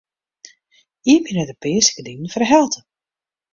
Iepenje 1.11 1.45
de 1.49 1.55
pearse 1.61 1.93
gerdinen 1.95 2.31
foar 2.33 2.43
de 2.43 2.49
helte. 2.53 2.79